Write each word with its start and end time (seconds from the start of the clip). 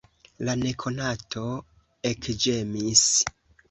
La 0.47 0.55
nekonato 0.61 1.45
ekĝemis. 2.15 3.09